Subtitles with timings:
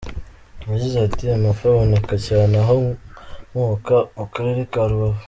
[0.69, 2.75] Yagize ati “Amafi aboneka cyane aho
[3.49, 5.19] nkomoka mu karere ka Rubavu.